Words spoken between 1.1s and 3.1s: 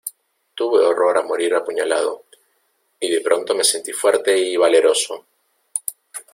a morir apuñalado, y